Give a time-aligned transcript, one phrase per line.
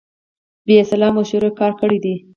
[0.65, 2.15] بې سلا مشورې کار کړی دی.